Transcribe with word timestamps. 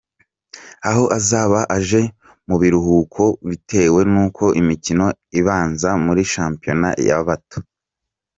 aho 0.89 1.03
azaba 1.17 1.59
aje 1.77 2.01
mu 2.47 2.55
biruhuko 2.61 3.23
bitewe 3.49 3.99
n'uko 4.11 4.43
imikino 4.61 5.05
ibanza 5.39 5.89
muri 6.05 6.21
shampiyona 6.33 6.89
y’abato 7.07 7.59